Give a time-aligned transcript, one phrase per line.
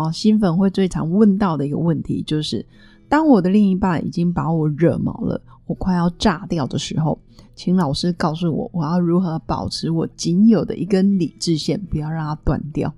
[0.00, 2.64] 哦，新粉会最常问到的一个问题就是，
[3.06, 7.18] 当我的另一半已经把我惹毛了，我快要炸掉的时候，
[7.54, 12.92] 请老师告诉我，我要如何保持我仅有的一根理智线，不要让它断掉。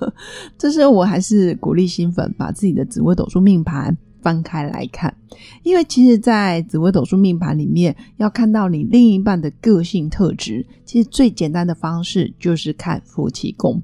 [0.58, 5.16] 这时候，我还是鼓励新粉把自己的紫微斗数命盘翻开来看，
[5.62, 13.82] 因为其实，在紫微斗数命盘里面，要看到你另一半的个性特质，其实最简单的方式就是看夫妻宫。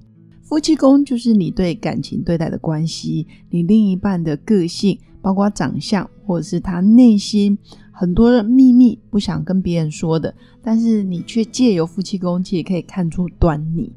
[0.48, 7.58] 夫妻宫就是你对感情对待的关系，你另一半的个性，包括长相，或者是他内心
[7.92, 13.92] 很多的秘密不想跟别人说的，但是你却借由夫妻宫其实可以看出端倪。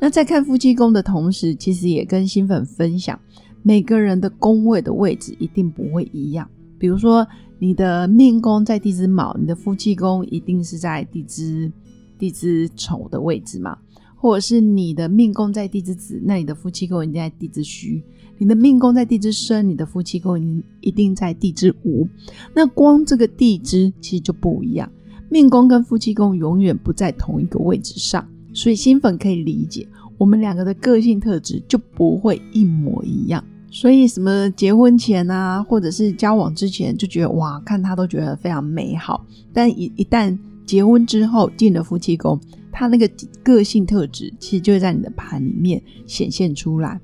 [0.00, 3.20] 那在看夫妻宫的同时，其实也跟新粉分享，
[3.62, 6.48] 每个人的宫位的位置一定不会一样。
[6.78, 11.70] 比如说你的命宫在地支卯，你的夫妻宫一定是在地支
[12.18, 13.76] 地支丑的位置嘛？
[14.20, 18.02] 或者是你的命宫在地支子，那你的夫妻宫一定在地支戌；
[18.36, 22.06] 你的命宫在地支申，你的夫妻宫一定在地支午。
[22.54, 24.92] 那光这个地支其实就不一样，
[25.30, 33.42] 命宫跟夫妻宫永远不在同一个位置上，所以新粉可以理解，我们两个的个性特质就不会一模一样。
[33.70, 42.38] 所以什么结婚前啊，或者是交往之前就觉得哇，看他都觉得非常美好，但一一旦结婚之后进了夫妻宫。
[42.72, 43.10] 他那个
[43.42, 47.00] 个性特质，其实就会在你的盘里面显现出来。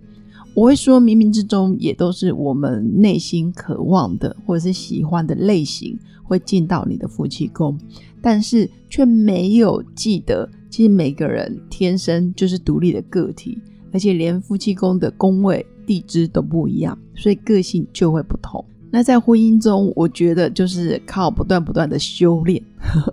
[0.55, 7.79] 我会说，冥冥之中也都是我们内心渴望的，或者是喜欢的类型，会进到你的夫妻宫，
[8.23, 13.59] 但是却没有记得，其实每个人天生就是独立的个体，
[13.93, 18.65] 而且连夫妻宫的宫位、地支都不一样，所以个性就会不同。
[18.91, 22.63] 那在婚姻中，我觉得就是靠不断不断的修炼。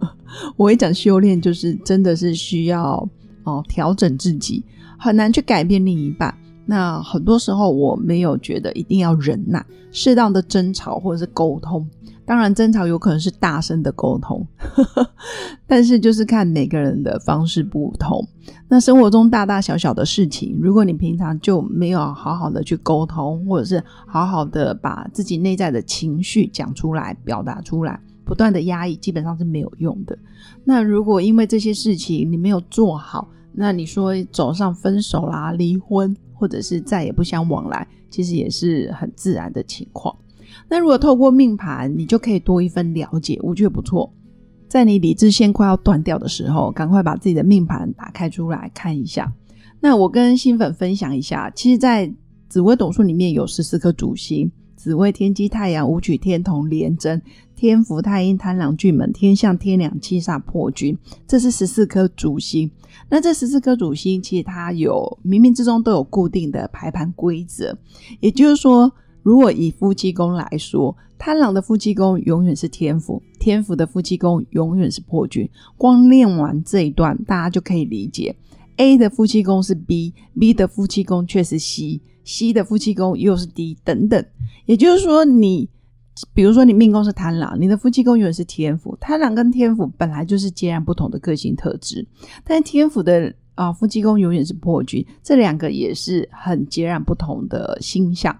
[0.55, 3.07] 我一讲修炼，就是真的是需要
[3.43, 4.63] 哦调整自己，
[4.97, 6.33] 很难去改变另一半。
[6.65, 11.85] 那很多时候我没有觉得一定要忍耐，适当的争吵或者是沟通。
[12.25, 14.45] 当然，争吵有可能是大声的沟通，
[15.67, 18.25] 但是就是看每个人的方式不同。
[18.69, 27.99] 那生活中大大小小的事情，如果你平常就没有好好的去沟通，或者是好好的把自己内在的情绪讲出来、表达出来。
[28.25, 30.17] 不断的压抑基本上是没有用的。
[30.63, 40.15] 那如果因为这些事情你没有做好，那你说走上分手啦、离婚，或者是再也不相往来，其实也是很自然的情况。
[40.69, 44.11] 那如果透过命盘，你就可以多一分了解，我觉得不错。
[44.67, 49.31] 在你理智线快要断掉的时候，赶快把自己的命盘打开出来看一下。
[49.79, 52.11] 那我跟新粉分享一下，其实，在
[52.49, 54.51] 紫微斗数里面有十四颗主星。
[54.75, 57.21] 紫微天机太阳武曲天同廉贞
[57.55, 62.69] 天福太阴贪狼巨门天象天梁七煞破军，这是十四颗主星。
[63.07, 67.77] 那这十四颗主星其实它有冥冥之中都有固定的排盘规则。
[68.19, 68.91] 也就是说，
[69.23, 75.49] 如果以夫妻宫来说，贪狼的夫妻宫永远是天府，天府的夫妻宫永远是破军。
[75.77, 78.35] 光练完这一段，大家就可以理解
[78.75, 84.23] ：A 的夫妻宫是 B，B 的夫妻宫却是 C，C 的夫妻宫又是 D，，等等，
[84.65, 85.69] 也就是说，你
[86.33, 88.97] 比如说你命宫是贪狼，你的夫妻宫永远是天府。
[88.99, 92.05] 贪狼跟天府本来就是截然不同的个性特质，
[92.43, 98.37] 但是天府的啊夫妻宫永远是破军，这两个也是很截然不同的星象，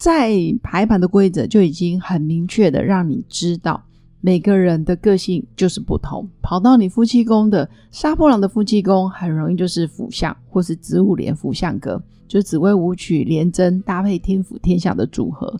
[0.00, 3.84] 在排盘的规则就已经很明确的让你知道。
[4.22, 15.54] 每个人的个性就是不同，跑到你夫妻宫的杀破狼的夫妻宫，很容易就是辅相或是子午连辅相格，就紫微武曲连贞搭配天府天下的组合。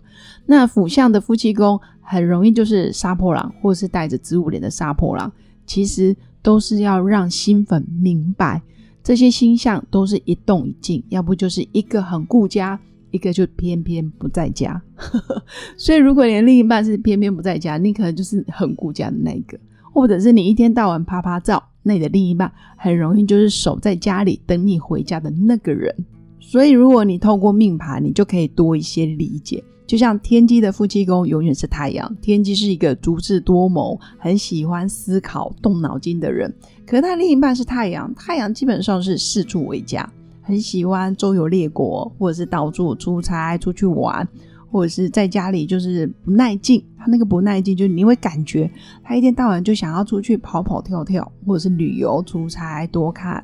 [0.47, 5.31] 那辅相的夫妻宫很容易就是杀破狼，或是带着子午连的杀破狼。
[5.67, 8.59] 其实都是要让新粉明白，
[9.03, 12.79] 这些星象都是一动一静，要不就是一个很顾家。
[13.11, 14.81] 一个就偏偏不在家，
[15.77, 19.59] 所以如果连另一半是偏偏不在家，你可能就是很顾家的那一个，
[19.93, 25.93] 或者是你一天到晚啪啪照，那你的另一半很容易就是守在家里等你回家的那个人。
[26.39, 29.63] 所以如果你透过命盘，你就可以多一些理解。
[29.85, 36.53] 就像天机的夫妻宫永远是太阳，天机是一个足智多谋、很喜欢思考、动脑筋的人，
[36.87, 40.09] 可是他另一半是太阳，太阳基本上是四处为家。
[40.41, 44.27] 很喜欢周游列国，或者是到处出差、出去玩，
[44.69, 48.69] 或者是在家里就是不耐静，他那个不耐静，就你会感觉
[49.03, 53.43] 他一天到晚就想要出去跑跑跳跳，或者是旅游出差多看。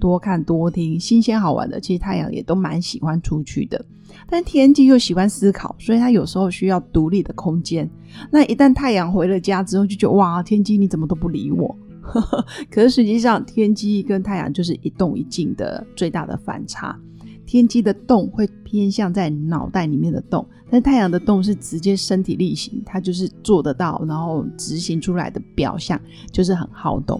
[0.00, 3.84] 多看多听新鲜好玩的，其实太阳也都蛮喜欢出去的。
[4.30, 7.90] 但天机又喜欢思考，所以他有时候需要独立的空间。
[8.30, 11.76] 那一旦太阳回了家之后，就觉得哇，天机你怎么都不理我？
[12.70, 16.98] 可是实际上，天机跟太阳就是一动一静的最大的反差。
[17.46, 25.98] 天机的动会偏向在脑袋里面的动，但太阳的动是直接身体力行，它就是做得到，然后执行出来的表象
[26.30, 27.18] 就是很好动。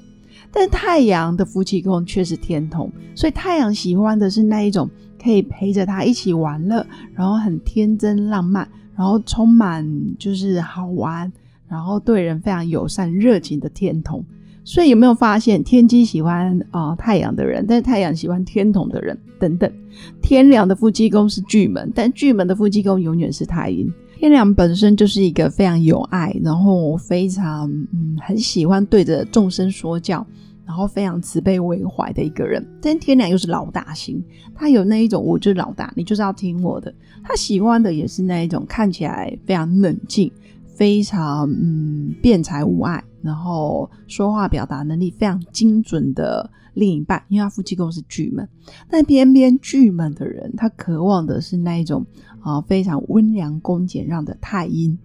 [0.52, 4.88] 但太阳的夫妻宫却是天同，所以太阳喜欢的是那一种
[5.22, 9.86] 可以陪着他一起玩乐，然后很天真浪漫，然后充满
[10.18, 11.32] 就是好玩，
[11.66, 14.22] 然后对人非常友善热情的天同。
[14.68, 19.72] 所以有没有发现天机喜欢啊太阳的人，但是太阳喜欢天同的人等等。
[20.20, 23.90] 天梁的夫妻宫是巨门，但巨门的夫妻宫永远是太阴。
[24.18, 30.24] 天良本身就是一个非常有爱，然后非常嗯很喜欢对着众生说教，
[30.66, 32.62] 然后非常慈悲为怀的一个人。
[32.82, 34.22] 但天良又是老大型，
[34.54, 36.94] 他有那一种我就是老大，你就是要听我的。
[37.24, 40.30] 他喜欢的也是那一种看起来非常冷静、
[40.66, 47.22] 非常嗯辩才无碍，然后说话表达能力非常精准的另一半。
[47.28, 48.48] 因为他夫妻宫是巨门，
[48.90, 52.04] 但偏偏巨门的人，他渴望的是那一种。
[52.40, 54.96] 啊，非常温良恭俭让的太阴，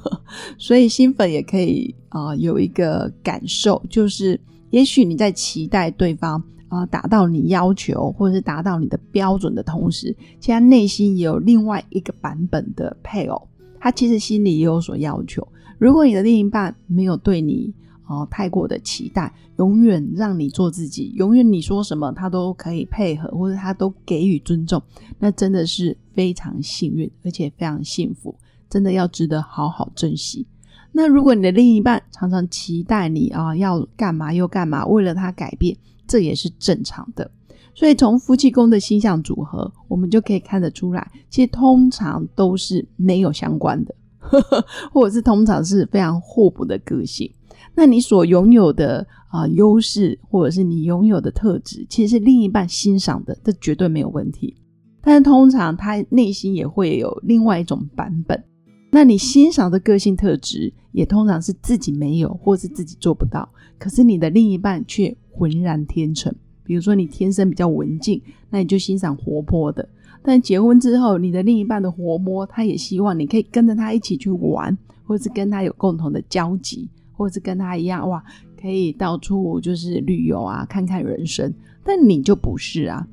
[0.58, 4.38] 所以新粉也可以啊有一个感受，就是
[4.70, 13.48] 也许你在期待对方啊达到你要求或者是达到你的标准的同时，其实内心也有另外一个版本的配偶，
[13.80, 15.48] 他其实心里也有所要求。
[15.82, 17.74] 如果你的另一半没有对你
[18.06, 24.80] 哦太过的期待，永远让你做自己，永远你说什么他都可以配合，或者他都给予尊重，
[25.18, 25.96] 那真的是。
[26.14, 28.34] 非常幸运，而且非常幸福，
[28.68, 30.46] 真的要值得好好珍惜。
[30.92, 35.74] 那如果你的另一半常常期待你啊，要干嘛又干嘛，为了他改变，
[36.06, 37.30] 这也是正常的。
[37.74, 43.94] 所以从夫妻宫的星象组合，我们就可以看得出来，其实通常都是没有相关的，
[44.92, 47.30] 或者是通常是非常互补的个性。
[47.74, 54.56] 那你所拥有的啊优势，或者是你拥有的特质，其实是另一半欣赏的，这绝对没有问题。
[55.00, 58.44] 但是通常他内心也会有另外一种版本，
[58.90, 66.34] 那你欣赏的个性特质也通常是自己没有或是自己做不到，可是你的另一半却浑然天成。
[66.62, 69.88] 比如说你天生比较文静，那你就欣赏活泼的。
[70.22, 78.22] 但结婚之后，你的另一半的活泼，他也希望你可以跟着他一起去玩，或是跟他有共同的交集，或是跟他一样哇，
[78.60, 81.52] 可以到处就是旅游啊，看看人生。
[81.84, 83.06] 但你就不是啊。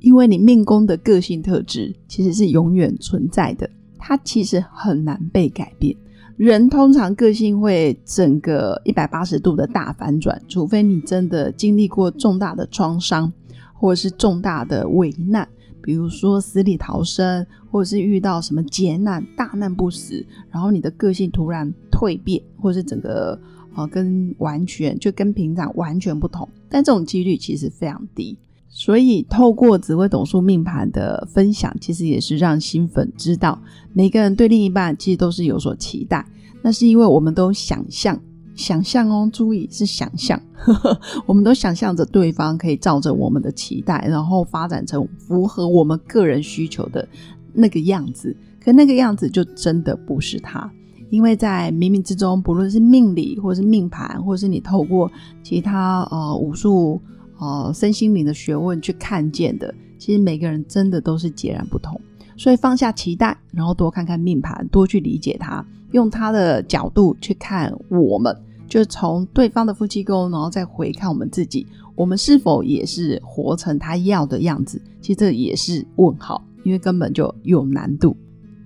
[0.00, 5.96] 因为你命宫的个性特质其实是永远存在的，它其实很难被改变。
[6.36, 13.32] 人通常个性会整个一百八十度的大反转，除非你真的经历过重大的创伤，
[13.74, 15.48] 或者是重大的危难，
[15.82, 23.38] 比如说死里逃生，或者是遇到什么劫难、大难不死，然后你的个性突然蜕变，或者是整个
[23.74, 28.38] 呃跟完全就跟平常完全不同，但这种几率其实非常低。
[28.74, 33.60] 所以，透过紫微斗数命盘的分享，其实也是让新粉知道，
[33.92, 36.26] 每个人对另一半其实都是有所期待。
[36.62, 38.18] 那是因为我们都想象，
[38.54, 40.40] 想象哦，注意是想象，
[41.26, 47.08] 我们都想象着对方可以照着我们的期待，然后发展成符合我们个人需求的
[47.52, 48.36] 那个样子。
[48.62, 50.70] 可那个样子就真的不是他，
[51.10, 55.10] 因为在冥冥之中，不论是命理，或是命盘，或是你透过
[55.42, 57.00] 其他呃武术。
[57.40, 62.00] 呃，身心灵的学问去看见的，其实每个人真的都是截然不同。
[62.42, 68.36] 所以放下期待，然后多看看命盘，多去理解他，用他的角度去看我们，
[68.68, 74.82] 就从对方的夫妻宫，然后再回看我们自己，我们是否也是活成他要的样子？
[75.00, 78.16] 其实这也是问号，因为根本就有难度。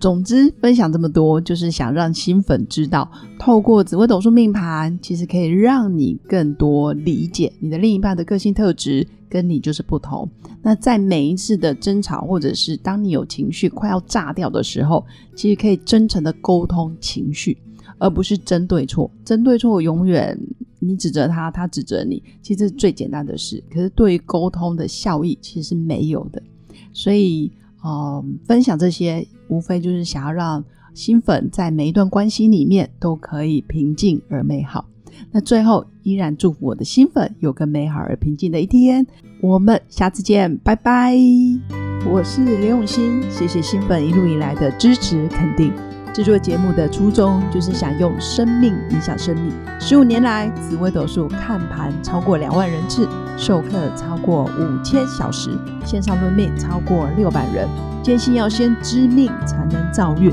[0.00, 3.06] 总之，分享这么多，就是想让新粉知道，
[3.38, 9.06] 透过紫微斗数命盘，其实可以让你更多理解你的另一半的个性特质，
[9.36, 10.26] 跟你就是不同。
[10.62, 17.58] 那在每一次的争吵，或者是当你有情绪快要炸掉的时候，其实可以真诚的沟通情绪，
[17.98, 19.10] 而不是针对错。
[19.24, 20.38] 针对错永远
[20.78, 23.62] 你指责他，他指责你，其实是最简单的事。
[23.70, 26.42] 可是对于沟通的效益，其实是没有的。
[26.92, 27.52] 所以。
[27.88, 34.84] 嗯，分享这些无非就是想要让新粉在每一段关系里面都可以平静而美好。
[35.32, 39.06] 那最后依然祝福我的新粉有个美好而平静的一天。
[39.40, 41.14] 我们下次见，拜拜。
[42.10, 45.72] 我是刘永新，谢谢新粉一路以来的支持肯定。
[46.14, 49.52] 制作节目的初衷就是想用生命影响生命。
[49.78, 53.06] 十五年来，紫微斗数看盘超过两万人次，
[53.36, 55.50] 授课超过五千小时，
[55.84, 57.68] 线上论命超过六百人。
[58.02, 60.32] 坚信要先知命才能造运，